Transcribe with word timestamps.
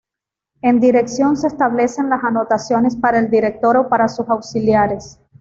En 0.63 0.79
dirección 0.79 1.37
se 1.37 1.45
establecen 1.45 2.09
las 2.09 2.23
anotaciones 2.23 2.95
para 2.95 3.19
el 3.19 3.29
director 3.29 3.77
o 3.77 3.87
para 3.87 4.07
sus 4.09 4.27
auxiliares. 4.29 5.19